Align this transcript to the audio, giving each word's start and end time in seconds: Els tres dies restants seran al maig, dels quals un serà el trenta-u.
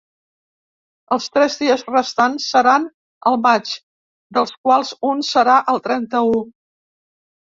Els 1.15 1.25
tres 1.37 1.57
dies 1.63 1.83
restants 1.89 2.47
seran 2.55 2.87
al 3.33 3.37
maig, 3.43 3.75
dels 4.39 4.55
quals 4.65 4.95
un 5.11 5.23
serà 5.29 5.59
el 5.75 5.85
trenta-u. 5.91 6.35